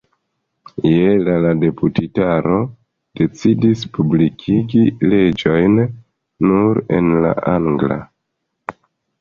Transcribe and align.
Je 0.91 1.09
la 1.25 1.35
la 1.41 1.51
deputitaro 1.63 2.55
decidis 3.21 3.83
publikigi 3.99 4.83
leĝojn 5.13 5.79
nur 6.51 6.83
en 7.01 7.13
la 7.27 7.37
angla. 7.57 8.01